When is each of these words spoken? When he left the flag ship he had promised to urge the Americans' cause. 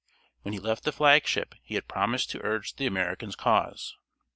When 0.41 0.53
he 0.53 0.59
left 0.59 0.83
the 0.83 0.91
flag 0.91 1.27
ship 1.27 1.53
he 1.61 1.75
had 1.75 1.87
promised 1.87 2.31
to 2.31 2.43
urge 2.43 2.77
the 2.77 2.87
Americans' 2.87 3.35
cause. 3.35 3.95